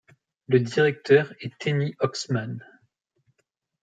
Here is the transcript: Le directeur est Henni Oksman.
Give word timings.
Le 0.47 0.59
directeur 0.61 1.31
est 1.41 1.67
Henni 1.67 1.93
Oksman. 1.99 2.65